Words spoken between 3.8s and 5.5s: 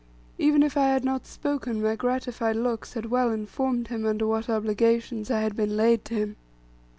him, under what obligations I